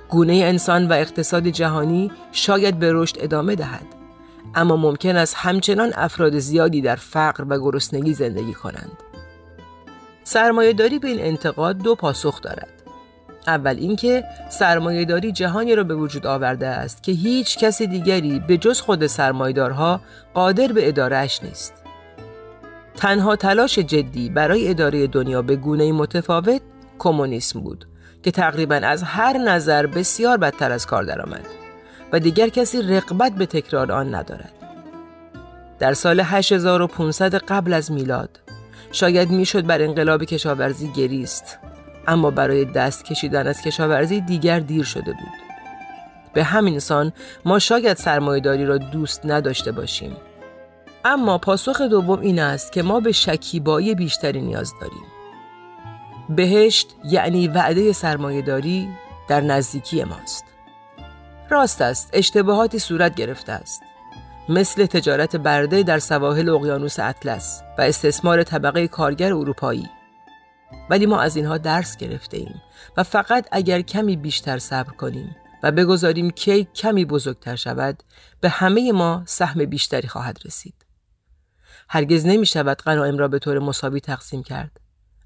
گونه 0.08 0.34
انسان 0.34 0.88
و 0.88 0.92
اقتصاد 0.92 1.46
جهانی 1.46 2.10
شاید 2.32 2.78
به 2.78 2.92
رشد 2.92 3.16
ادامه 3.20 3.54
دهد 3.54 3.86
اما 4.54 4.76
ممکن 4.76 5.16
است 5.16 5.34
همچنان 5.36 5.92
افراد 5.94 6.38
زیادی 6.38 6.80
در 6.80 6.96
فقر 6.96 7.44
و 7.48 7.58
گرسنگی 7.58 8.14
زندگی 8.14 8.54
کنند. 8.54 8.92
سرمایهداری 10.24 10.98
به 10.98 11.08
این 11.08 11.20
انتقاد 11.20 11.78
دو 11.78 11.94
پاسخ 11.94 12.40
دارد. 12.40 12.77
اول 13.48 13.76
اینکه 13.78 14.24
سرمایهداری 14.48 15.32
جهانی 15.32 15.74
را 15.74 15.84
به 15.84 15.94
وجود 15.94 16.26
آورده 16.26 16.66
است 16.66 17.02
که 17.02 17.12
هیچ 17.12 17.58
کسی 17.58 17.86
دیگری 17.86 18.40
به 18.48 18.56
جز 18.56 18.80
خود 18.80 19.06
سرمایهدارها 19.06 20.00
قادر 20.34 20.72
به 20.72 20.88
ادارهش 20.88 21.40
نیست. 21.42 21.74
تنها 22.96 23.36
تلاش 23.36 23.78
جدی 23.78 24.28
برای 24.28 24.70
اداره 24.70 25.06
دنیا 25.06 25.42
به 25.42 25.56
گونه 25.56 25.92
متفاوت 25.92 26.60
کمونیسم 26.98 27.60
بود 27.60 27.84
که 28.22 28.30
تقریبا 28.30 28.74
از 28.74 29.02
هر 29.02 29.38
نظر 29.38 29.86
بسیار 29.86 30.36
بدتر 30.36 30.72
از 30.72 30.86
کار 30.86 31.02
درآمد 31.02 31.46
و 32.12 32.20
دیگر 32.20 32.48
کسی 32.48 32.82
رقبت 32.82 33.32
به 33.32 33.46
تکرار 33.46 33.92
آن 33.92 34.14
ندارد. 34.14 34.52
در 35.78 35.94
سال 35.94 36.20
8500 36.20 37.34
قبل 37.34 37.72
از 37.72 37.92
میلاد 37.92 38.40
شاید 38.92 39.30
می‌شد 39.30 39.66
بر 39.66 39.82
انقلاب 39.82 40.24
کشاورزی 40.24 40.88
گریست 40.88 41.58
اما 42.08 42.30
برای 42.30 42.64
دست 42.64 43.04
کشیدن 43.04 43.46
از 43.46 43.62
کشاورزی 43.62 44.20
دیگر 44.20 44.60
دیر 44.60 44.84
شده 44.84 45.12
بود. 45.12 45.48
به 46.32 46.44
همین 46.44 46.78
سان 46.78 47.12
ما 47.44 47.58
شاید 47.58 47.96
سرمایهداری 47.96 48.66
را 48.66 48.78
دوست 48.78 49.20
نداشته 49.24 49.72
باشیم. 49.72 50.16
اما 51.04 51.38
پاسخ 51.38 51.80
دوم 51.80 52.20
این 52.20 52.38
است 52.38 52.72
که 52.72 52.82
ما 52.82 53.00
به 53.00 53.12
شکیبایی 53.12 53.94
بیشتری 53.94 54.40
نیاز 54.40 54.72
داریم. 54.80 55.04
بهشت 56.28 56.94
یعنی 57.04 57.48
وعده 57.48 57.92
سرمایهداری 57.92 58.88
در 59.28 59.40
نزدیکی 59.40 60.04
ماست. 60.04 60.44
راست 61.50 61.82
است 61.82 62.10
اشتباهاتی 62.12 62.78
صورت 62.78 63.14
گرفته 63.14 63.52
است. 63.52 63.82
مثل 64.48 64.86
تجارت 64.86 65.36
برده 65.36 65.82
در 65.82 65.98
سواحل 65.98 66.48
اقیانوس 66.48 66.98
اطلس 66.98 67.62
و 67.78 67.82
استثمار 67.82 68.42
طبقه 68.42 68.88
کارگر 68.88 69.34
اروپایی 69.34 69.88
ولی 70.90 71.06
ما 71.06 71.20
از 71.20 71.36
اینها 71.36 71.58
درس 71.58 71.96
گرفته 71.96 72.36
ایم 72.36 72.62
و 72.96 73.02
فقط 73.02 73.48
اگر 73.52 73.80
کمی 73.80 74.16
بیشتر 74.16 74.58
صبر 74.58 74.92
کنیم 74.92 75.36
و 75.62 75.72
بگذاریم 75.72 76.30
کی 76.30 76.64
کمی 76.64 77.04
بزرگتر 77.04 77.56
شود 77.56 78.02
به 78.40 78.48
همه 78.48 78.92
ما 78.92 79.22
سهم 79.26 79.64
بیشتری 79.64 80.08
خواهد 80.08 80.38
رسید. 80.44 80.86
هرگز 81.88 82.26
نمی 82.26 82.46
شود 82.46 82.82
غنایم 82.82 83.18
را 83.18 83.28
به 83.28 83.38
طور 83.38 83.58
مساوی 83.58 84.00
تقسیم 84.00 84.42
کرد. 84.42 84.80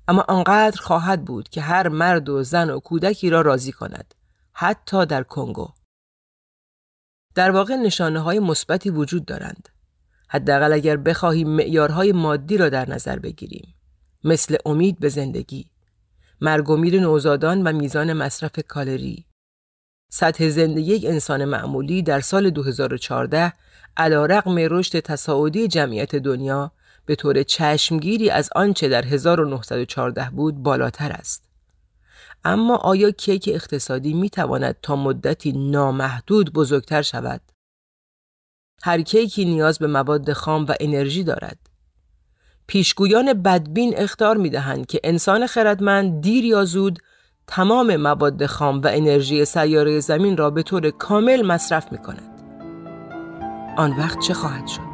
اما 0.09 0.25
آنقدر 0.29 0.81
خواهد 0.81 1.25
بود 1.25 1.49
که 1.49 1.61
هر 1.61 1.89
مرد 1.89 2.29
و 2.29 2.43
زن 2.43 2.71
و 2.71 2.81
کودکی 2.81 3.31
را 3.31 3.41
راضی 3.41 3.73
کند. 3.73 4.15
حتی 4.53 5.07
در 5.07 5.23
کنگو. 5.23 5.69
در 7.35 7.51
واقع 7.51 7.77
نشانه 7.77 8.21
های 8.21 8.39
مثبتی 8.39 8.91
وجود 8.91 9.25
دارند. 9.25 9.69
حداقل 10.29 10.73
اگر 10.73 10.97
بخواهیم 10.97 11.49
معیارهای 11.49 12.13
مادی 12.13 12.57
را 12.57 12.69
در 12.69 12.91
نظر 12.91 13.19
بگیریم. 13.19 13.75
مثل 14.25 14.57
امید 14.67 14.99
به 14.99 15.09
زندگی، 15.09 15.67
مرگ 16.41 16.71
و 16.71 16.77
میر 16.77 17.01
نوزادان 17.01 17.63
و 17.63 17.73
میزان 17.73 18.13
مصرف 18.13 18.59
کالری. 18.69 19.27
سطح 20.11 20.49
زندگی 20.49 20.93
یک 20.93 21.05
انسان 21.05 21.45
معمولی 21.45 22.03
در 22.03 22.21
سال 22.21 22.51
2014 22.51 23.53
علا 23.97 24.27
رقم 24.27 24.57
رشد 24.59 25.01
تصاعدی 25.01 25.69
جمعیت 25.69 26.17
دنیا 26.17 26.73
به 27.07 27.15
طور 27.15 27.43
چشمگیری 27.43 28.31
از 28.31 28.51
آنچه 28.57 28.89
در 28.89 29.05
1914 29.05 30.31
بود 30.31 30.63
بالاتر 30.63 31.13
است. 31.13 31.49
اما 32.45 32.77
آیا 32.77 33.11
کیک 33.11 33.51
اقتصادی 33.53 34.15
می 34.15 34.31
تواند 34.31 34.77
تا 34.83 34.97
مدتی 34.97 35.53
نامحدود 35.53 36.53
بزرگتر 36.53 37.03
شود؟ 37.03 37.41
هر 38.83 39.03
کیکی 39.03 39.45
نیاز 39.45 39.79
به 39.79 39.87
مواد 39.87 40.33
خام 40.33 40.65
و 40.65 40.75
انرژی 40.81 41.25
دارد. 41.25 41.72
پیشگویان 42.73 43.33
بدبین 43.33 43.95
اختار 43.97 44.37
می 44.37 44.51
دهند 44.51 44.87
که 44.87 45.01
انسان 45.05 45.47
خردمند 45.47 46.21
دیر 46.21 46.45
یا 46.45 46.65
زود 46.65 46.99
تمام 47.47 47.97
مواد 47.97 48.47
خام 48.47 48.81
و 48.81 48.89
انرژی 48.93 49.45
سیاره 49.45 50.01
زمین 50.01 50.37
را 50.37 50.51
به 50.51 50.63
طور 50.63 50.91
کامل 50.91 51.47
مصرف 51.47 51.93
می 51.93 51.99
کند. 51.99 52.43
آن 53.77 53.91
وقت 53.91 54.19
چه 54.19 54.35
خواهد 54.35 54.67
شد؟ 54.67 54.92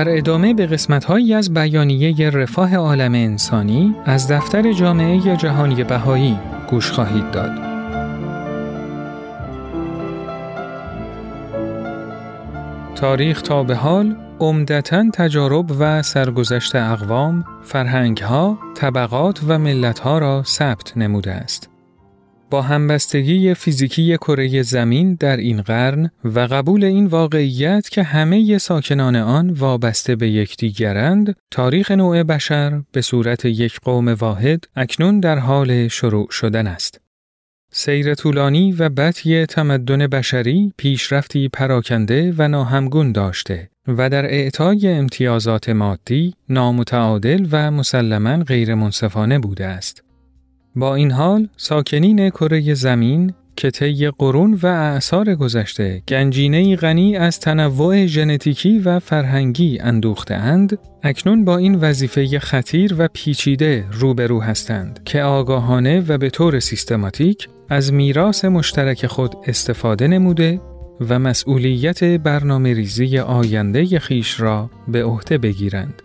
در 0.00 0.16
ادامه 0.16 0.54
به 0.54 0.66
قسمت‌هایی 0.66 1.34
از 1.34 1.54
بیانیه 1.54 2.30
رفاه 2.30 2.76
عالم 2.76 3.14
انسانی 3.14 3.94
از 4.04 4.32
دفتر 4.32 4.72
جامعه 4.72 5.36
جهانی 5.36 5.84
بهایی 5.84 6.38
گوش 6.70 6.90
خواهید 6.90 7.30
داد. 7.30 7.50
تاریخ 12.94 13.42
تا 13.42 13.62
به 13.62 13.74
حال 13.74 14.16
عمدتا 14.40 15.10
تجارب 15.12 15.66
و 15.78 16.02
سرگذشت 16.02 16.76
اقوام، 16.76 17.44
فرهنگها، 17.62 18.58
طبقات 18.74 19.40
و 19.48 19.58
ملتها 19.58 20.18
را 20.18 20.42
ثبت 20.42 20.96
نموده 20.96 21.32
است. 21.32 21.69
با 22.50 22.62
همبستگی 22.62 23.54
فیزیکی 23.54 24.16
کره 24.16 24.62
زمین 24.62 25.14
در 25.14 25.36
این 25.36 25.62
قرن 25.62 26.10
و 26.24 26.40
قبول 26.40 26.84
این 26.84 27.06
واقعیت 27.06 27.88
که 27.88 28.02
همه 28.02 28.58
ساکنان 28.58 29.16
آن 29.16 29.50
وابسته 29.50 30.16
به 30.16 30.30
یکدیگرند، 30.30 31.36
تاریخ 31.50 31.90
نوع 31.90 32.22
بشر 32.22 32.82
به 32.92 33.00
صورت 33.00 33.44
یک 33.44 33.80
قوم 33.80 34.08
واحد 34.08 34.64
اکنون 34.76 35.20
در 35.20 35.38
حال 35.38 35.88
شروع 35.88 36.30
شدن 36.30 36.66
است. 36.66 37.00
سیر 37.72 38.14
طولانی 38.14 38.72
و 38.72 38.88
بطی 38.88 39.46
تمدن 39.46 40.06
بشری 40.06 40.72
پیشرفتی 40.76 41.48
پراکنده 41.48 42.34
و 42.38 42.48
ناهمگون 42.48 43.12
داشته 43.12 43.70
و 43.88 44.10
در 44.10 44.24
اعطای 44.24 44.88
امتیازات 44.88 45.68
مادی 45.68 46.34
نامتعادل 46.48 47.46
و 47.50 47.70
مسلما 47.70 48.36
غیر 48.36 48.74
منصفانه 48.74 49.38
بوده 49.38 49.66
است. 49.66 50.09
با 50.76 50.94
این 50.94 51.10
حال 51.10 51.48
ساکنین 51.56 52.30
کره 52.30 52.74
زمین 52.74 53.32
که 53.56 53.70
طی 53.70 54.10
قرون 54.10 54.58
و 54.62 54.66
اعثار 54.66 55.34
گذشته 55.34 56.02
گنجینه 56.08 56.76
غنی 56.76 57.16
از 57.16 57.40
تنوع 57.40 58.06
ژنتیکی 58.06 58.78
و 58.78 58.98
فرهنگی 58.98 59.78
اندوخته 59.80 60.34
اند 60.34 60.78
اکنون 61.02 61.44
با 61.44 61.56
این 61.56 61.74
وظیفه 61.74 62.38
خطیر 62.38 62.94
و 62.98 63.08
پیچیده 63.12 63.84
روبرو 63.92 64.40
هستند 64.40 65.00
که 65.04 65.22
آگاهانه 65.22 66.04
و 66.08 66.18
به 66.18 66.30
طور 66.30 66.60
سیستماتیک 66.60 67.48
از 67.68 67.92
میراث 67.92 68.44
مشترک 68.44 69.06
خود 69.06 69.34
استفاده 69.46 70.06
نموده 70.06 70.60
و 71.08 71.18
مسئولیت 71.18 72.04
برنامه 72.04 72.74
ریزی 72.74 73.18
آینده 73.18 73.98
خیش 73.98 74.40
را 74.40 74.70
به 74.88 75.04
عهده 75.04 75.38
بگیرند. 75.38 76.02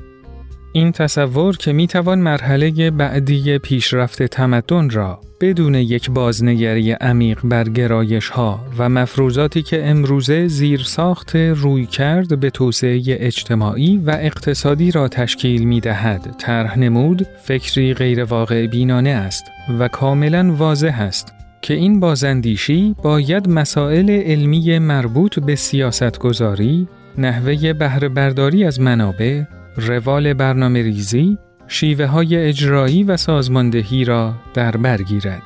این 0.75 0.91
تصور 0.91 1.57
که 1.57 1.73
می‌توان 1.73 2.19
مرحله 2.19 2.91
بعدی 2.91 3.57
پیشرفت 3.57 4.23
تمدن 4.23 4.89
را 4.89 5.19
بدون 5.41 5.75
یک 5.75 6.11
بازنگری 6.11 6.91
عمیق 6.91 7.39
بر 7.43 7.63
گرایش 7.63 8.29
ها 8.29 8.59
و 8.77 8.89
مفروضاتی 8.89 9.61
که 9.61 9.89
امروزه 9.89 10.47
زیر 10.47 10.81
ساخت 10.81 11.35
روی 11.35 11.85
کرد 11.85 12.39
به 12.39 12.49
توسعه 12.49 13.01
اجتماعی 13.07 13.97
و 13.97 14.17
اقتصادی 14.19 14.91
را 14.91 15.07
تشکیل 15.07 15.63
می 15.63 15.79
دهد 15.79 16.35
طرح 16.39 16.79
نمود 16.79 17.27
فکری 17.43 17.93
غیرواقع 17.93 18.67
بینانه 18.67 19.09
است 19.09 19.43
و 19.79 19.87
کاملا 19.87 20.53
واضح 20.57 21.01
است 21.01 21.33
که 21.61 21.73
این 21.73 21.99
بازندیشی 21.99 22.95
باید 23.03 23.49
مسائل 23.49 24.09
علمی 24.09 24.79
مربوط 24.79 25.39
به 25.39 25.55
سیاست 25.55 26.19
گذاری، 26.19 26.87
نحوه 27.17 27.73
بهره 27.73 28.09
برداری 28.09 28.63
از 28.63 28.79
منابع، 28.79 29.43
روال 29.77 30.33
برنامه 30.33 30.81
ریزی، 30.81 31.37
شیوه 31.67 32.05
های 32.05 32.37
اجرایی 32.37 33.03
و 33.03 33.17
سازماندهی 33.17 34.05
را 34.05 34.33
در 34.53 34.77
بر 34.77 35.01
گیرد. 35.01 35.43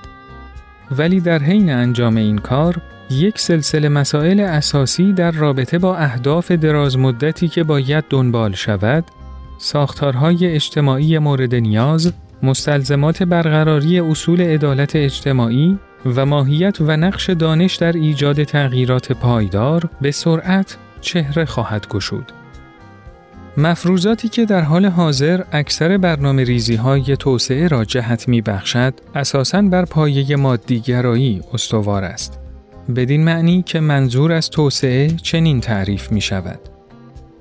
ولی 0.91 1.19
در 1.19 1.39
حین 1.39 1.69
انجام 1.69 2.15
این 2.15 2.37
کار، 2.37 2.81
یک 3.11 3.39
سلسله 3.39 3.89
مسائل 3.89 4.39
اساسی 4.39 5.13
در 5.13 5.31
رابطه 5.31 5.77
با 5.77 5.97
اهداف 5.97 6.51
درازمدتی 6.51 7.47
که 7.47 7.63
باید 7.63 8.03
دنبال 8.09 8.53
شود، 8.53 9.05
ساختارهای 9.57 10.45
اجتماعی 10.45 11.17
مورد 11.17 11.55
نیاز، 11.55 12.13
مستلزمات 12.43 13.23
برقراری 13.23 13.99
اصول 13.99 14.41
عدالت 14.41 14.95
اجتماعی 14.95 15.79
و 16.05 16.25
ماهیت 16.25 16.77
و 16.81 16.97
نقش 16.97 17.29
دانش 17.29 17.75
در 17.75 17.91
ایجاد 17.91 18.43
تغییرات 18.43 19.11
پایدار 19.11 19.89
به 20.01 20.11
سرعت 20.11 20.77
چهره 21.01 21.45
خواهد 21.45 21.87
گشود. 21.87 22.38
مفروضاتی 23.59 24.29
که 24.29 24.45
در 24.45 24.61
حال 24.61 24.85
حاضر 24.85 25.43
اکثر 25.51 25.97
برنامه 25.97 26.43
ریزی 26.43 26.75
های 26.75 27.17
توسعه 27.17 27.67
را 27.67 27.85
جهت 27.85 28.27
می 28.27 28.41
بخشد، 28.41 28.93
اساساً 29.15 29.61
بر 29.61 29.85
پایه 29.85 30.35
مادیگرایی 30.35 31.41
استوار 31.53 32.03
است. 32.03 32.39
بدین 32.95 33.23
معنی 33.23 33.61
که 33.61 33.79
منظور 33.79 34.31
از 34.31 34.49
توسعه 34.49 35.07
چنین 35.07 35.61
تعریف 35.61 36.11
می 36.11 36.21
شود. 36.21 36.59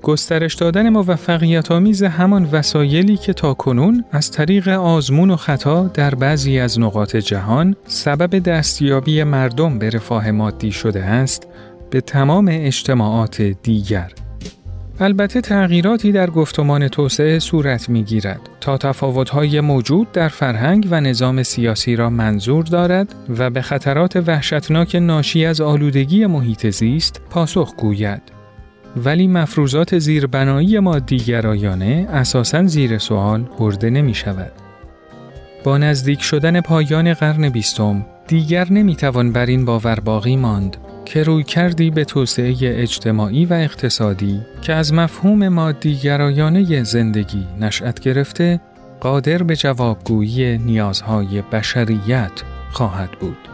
گسترش 0.01 0.53
دادن 0.53 0.89
موفقیت 0.89 1.71
آمیز 1.71 2.03
همان 2.03 2.49
وسایلی 2.51 3.17
که 3.17 3.33
تا 3.33 3.53
کنون 3.53 4.05
از 4.11 4.31
طریق 4.31 4.67
آزمون 4.67 5.31
و 5.31 5.35
خطا 5.35 5.87
در 5.87 6.15
بعضی 6.15 6.59
از 6.59 6.79
نقاط 6.79 7.15
جهان 7.15 7.75
سبب 7.87 8.39
دستیابی 8.39 9.23
مردم 9.23 9.79
به 9.79 9.89
رفاه 9.89 10.31
مادی 10.31 10.71
شده 10.71 11.03
است 11.03 11.47
به 11.89 12.01
تمام 12.01 12.47
اجتماعات 12.51 13.41
دیگر 13.41 14.11
البته 15.01 15.41
تغییراتی 15.41 16.11
در 16.11 16.29
گفتمان 16.29 16.87
توسعه 16.87 17.39
صورت 17.39 17.89
می 17.89 18.03
گیرد 18.03 18.41
تا 18.61 18.77
تفاوت‌های 18.77 19.61
موجود 19.61 20.11
در 20.11 20.27
فرهنگ 20.27 20.87
و 20.91 21.01
نظام 21.01 21.43
سیاسی 21.43 21.95
را 21.95 22.09
منظور 22.09 22.63
دارد 22.63 23.15
و 23.37 23.49
به 23.49 23.61
خطرات 23.61 24.15
وحشتناک 24.15 24.95
ناشی 24.95 25.45
از 25.45 25.61
آلودگی 25.61 26.25
محیط 26.25 26.69
زیست 26.69 27.21
پاسخ 27.29 27.75
گوید. 27.75 28.21
ولی 29.05 29.27
مفروضات 29.27 29.99
زیربنایی 29.99 30.79
مادیگرایانه 30.79 32.07
اساساً 32.11 32.67
زیر 32.67 32.97
سوال 32.97 33.45
برده 33.59 33.89
نمی 33.89 34.13
شود. 34.13 34.51
با 35.63 35.77
نزدیک 35.77 36.21
شدن 36.21 36.61
پایان 36.61 37.13
قرن 37.13 37.49
بیستم 37.49 38.05
دیگر 38.27 38.71
نمی‌توان 38.71 39.31
بر 39.31 39.45
این 39.45 39.65
باور 39.65 39.99
باقی 39.99 40.35
ماند 40.35 40.77
که 41.09 41.23
روی 41.23 41.43
کردی 41.43 41.91
به 41.91 42.05
توسعه 42.05 42.55
اجتماعی 42.61 43.45
و 43.45 43.53
اقتصادی 43.53 44.41
که 44.61 44.73
از 44.73 44.93
مفهوم 44.93 45.47
مادیگرایانه 45.47 46.83
زندگی 46.83 47.47
نشأت 47.59 47.99
گرفته 47.99 48.61
قادر 49.01 49.43
به 49.43 49.55
جوابگویی 49.55 50.57
نیازهای 50.57 51.41
بشریت 51.41 52.31
خواهد 52.71 53.11
بود. 53.11 53.48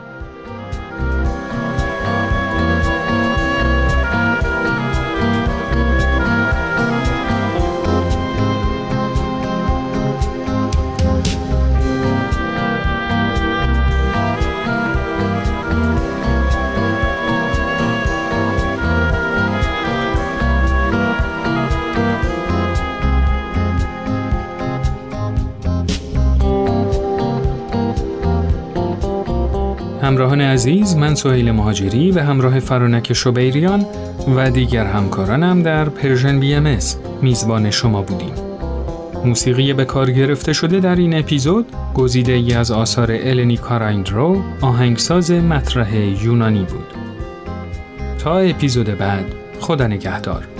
همراهان 30.16 30.42
عزیز 30.42 30.96
من 30.96 31.16
سهیل 31.16 31.52
مهاجری 31.52 32.12
به 32.12 32.24
همراه 32.24 32.60
فرانک 32.60 33.14
شبیریان 33.14 33.86
و 34.36 34.52
دیگر 34.52 34.86
همکارانم 34.86 35.64
در 35.64 35.90
Persian 35.90 36.40
BM 36.40 36.78
میزبان 37.22 37.72
شما 37.72 38.02
بودیم. 38.02 38.34
موسیقی 39.26 39.74
به 39.74 39.86
کار 39.86 40.12
گرفته 40.12 40.54
شده 40.54 40.80
در 40.80 40.96
این 40.96 41.20
اپیزود 41.20 41.66
گزیده 41.94 42.32
ای 42.32 42.54
از 42.54 42.72
آثار 42.72 43.12
النی 43.12 43.58
کارایندرو 43.58 44.42
آهنگساز 44.62 45.32
مطرح 45.32 45.96
یونانی 46.24 46.64
بود. 46.64 46.94
تا 48.20 48.38
اپیزود 48.38 48.98
بعد 48.98 49.26
خدا 49.60 49.88
نگهدار. 49.88 50.55